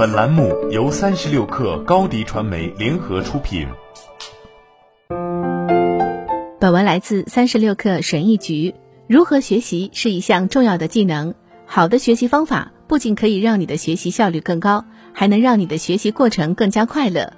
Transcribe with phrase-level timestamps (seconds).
[0.00, 3.68] 本栏目由三十六氪高低传媒联合出品。
[6.58, 8.74] 本文来自三十六氪神译局。
[9.06, 11.34] 如何学习是一项重要的技能。
[11.66, 17.34] 好的学习方法不仅可以让你的学习效率更高，还能让你的学习过程更加快乐。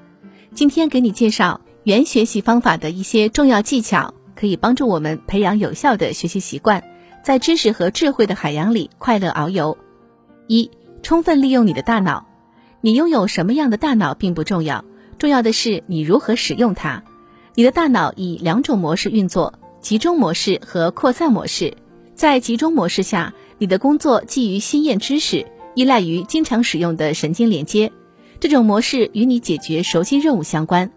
[0.55, 6.85] 今天给你介绍原学习方法的一些重要技巧，可以帮助我们培养有效的学习习惯，
[7.25, 9.77] 在知识和智慧的海洋里快乐遨游。
[10.47, 10.71] 一、
[11.03, 12.25] 充分利用你的大脑。
[12.85, 14.84] 你拥有什么样的大脑并不重要，
[15.16, 17.05] 重要的是你如何使用它。
[17.55, 21.77] 你的大脑以两种模式运作：集中模式和扩散模式。
[22.16, 27.92] 在集中模式下，你的工作基于新验知识，依赖于经常使用的神经连接。
[28.41, 30.91] 这种模式与你解决熟悉任务相关。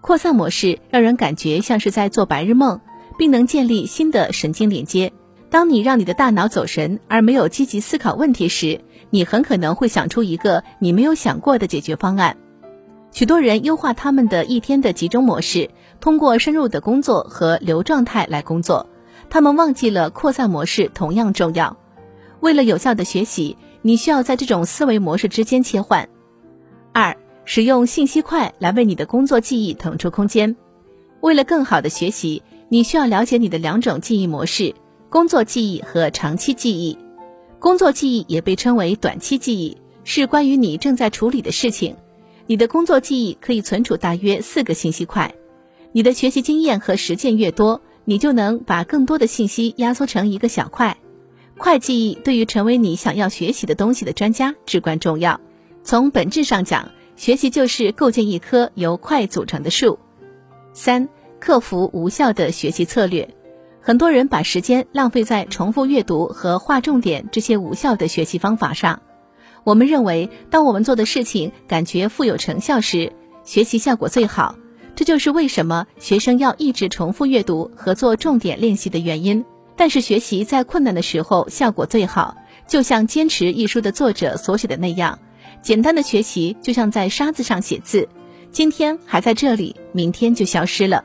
[0.00, 2.80] 扩散模式让人感觉像是在做白日梦，
[3.18, 5.12] 并能建立新的神经连接。
[5.50, 8.80] 当你让你的大脑走神而没有积极思考问题时，
[9.10, 12.36] 你很可能会想出一个你没有想过的解决方案。
[13.10, 18.86] 许多人优化他们的一天的集中模式，通过深入的工作和流状态来工作。
[19.30, 21.76] 他们忘记了扩散模式同样重要。
[22.40, 26.08] 为了有效的学习，你需要在这种思维模式之间切换。
[26.92, 30.56] 二、使用信息块来为你的工作记忆腾出空间。
[31.20, 34.74] 为了更好的学习，你需要了解你的两种记忆模式：
[35.10, 36.98] 工作记忆和长期记忆。
[37.58, 41.96] 工作记忆也被称为短期记忆，是关于你正在处理的事情。
[42.46, 45.34] 你的工作记忆可以存储大约四个信息块。
[45.92, 50.98] 你的学习经验和实践越多，你就能把更多的信息压缩成一个小块。
[51.56, 55.40] 快记忆对于成为你想要学习的东西的专家至关重要。
[55.82, 59.98] 从本质上讲，学习就是构建一棵由块组成的树。
[60.74, 61.08] 三、
[61.40, 63.26] 克服无效的学习策略。
[63.80, 69.00] 很多人把时间浪费在重复阅读和划重点这些无效的学习方法上。
[69.64, 73.12] 我们认为，当我们做的事情感觉富有成效时，
[73.44, 74.56] 学习效果最好。
[74.94, 79.44] 这就是为什么学生要一直重复阅读和做重点练习的原因。
[79.76, 82.36] 但是，学习在困难的时候效果最好，
[82.66, 85.18] 就像《坚持》一书的作者所写的那样：
[85.62, 88.08] 简单的学习就像在沙子上写字，
[88.50, 91.04] 今天还在这里，明天就消失了。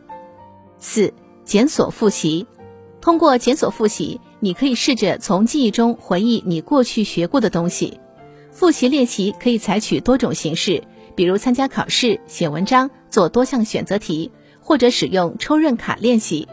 [0.80, 1.14] 四、
[1.46, 2.48] 检索复习。
[3.04, 8.00] 通过检索复习，你可以试着从记忆中回忆你过去学过的东西。
[8.50, 10.82] 复习练习可以采取多种形式，
[11.14, 14.32] 比如参加考试、写文章、做多项选择题，
[14.62, 16.48] 或者使用抽认卡练习。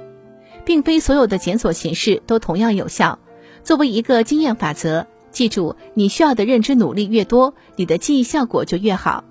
[0.65, 3.21] 并非所有的检索形式都同样有效。
[3.63, 9.23] 作为一个经验法则，记住，你需要的认知努力越多，你的记忆效果就越好。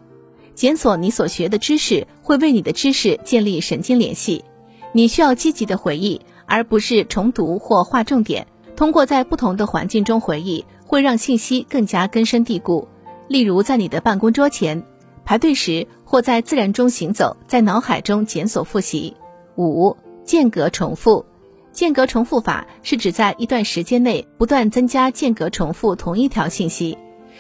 [0.56, 4.46] 检索你所学的知识会为你的知识建立神经联系。
[4.94, 6.22] 你需要积极的回忆。
[6.50, 8.48] 而不是重读或划重点。
[8.76, 12.88] 通过在不同的环境中回忆，会让信息更加根深蒂固。
[13.28, 14.84] 例如，在你的办公桌前
[15.24, 19.16] 排队时，或在自然中行走，在脑海中检索复习。
[19.56, 21.26] 五、间隔重复。
[21.72, 26.98] 间隔重复法是指在一段时间内不断增加间隔重复同一条信息，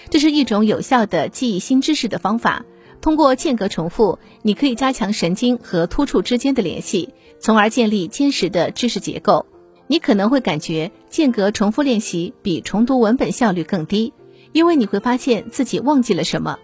[0.09, 2.63] 这是一种有效的记忆新知识的方法。
[3.01, 7.13] 通过间隔重复，你可以加强神经和突触之间的联系。
[7.41, 9.45] 从而建立坚实的知识结构。
[9.87, 14.13] 你可能会感觉间隔重复练习比重读文本效率更低，
[14.51, 16.59] 因为你会发现自己忘记了什么。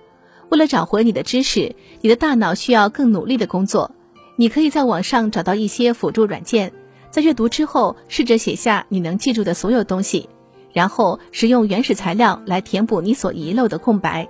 [0.50, 3.90] 为了找回你的知识，你的大脑需要更努力的工作。
[4.36, 6.72] 你可以在网上找到一些辅助软件，
[7.10, 10.30] 在阅读之后试着写下你能记住的所有东西，
[10.74, 14.30] 然后使用原始材料来填补你所遗漏的空白。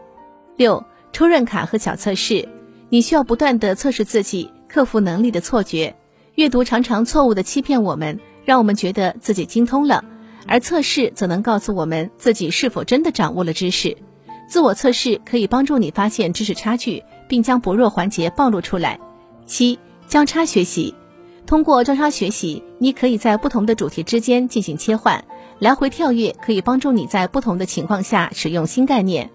[0.55, 2.49] 六、抽认卡和小测试，
[2.89, 5.95] 你需要不断的测试自己，克服能力的错觉。
[6.33, 10.03] 阅读常常错误地欺骗我们，让我们觉得自己精通了，
[10.45, 13.95] 而测试则能告诉我们自己是否真的掌握了知识。
[14.49, 18.99] 自我测试可以帮助你发现知识差距，并将薄弱环节暴露出来。
[19.45, 20.93] 七、交叉学习，
[21.45, 25.23] 通过交叉学习，你可以在不同的主题之间进行切换，
[25.59, 29.31] 来回跳跃可以帮助你在不同的情况下使用新概念。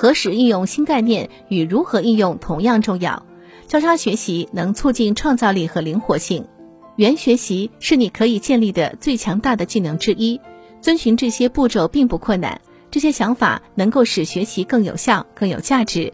[0.00, 3.26] 何时应用新概念与如何应用同样重要。
[3.66, 6.46] 交叉学习能促进创造力和灵活性，
[6.94, 10.40] 原学习是你可以建立的最强大的技能之一。
[10.80, 12.60] 遵循这些步骤并不困难，
[12.92, 16.12] 这些想法能够使学习更有效、更有价值。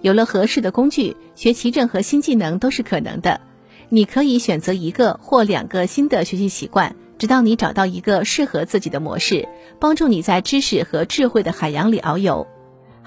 [0.00, 3.40] 有了合适的工具，学习任何新技能都是可能的。
[3.90, 12.44] 你可以选择一个或两个新的学习习惯，直到你找到一个适合自己的模式，帮助你在知识和智慧的海洋里遨游。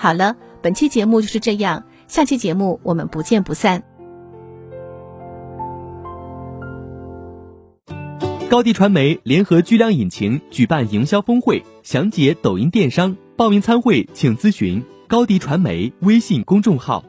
[0.04, 1.82] 好了，本期节目就是这样。
[2.10, 3.82] 下期节目我们不见不散。
[8.50, 14.84] 高迪传媒联合巨量引擎举办营销峰会，详解抖音电商报名参会，请咨询。
[15.08, 17.06] 高迪传媒微信公众号。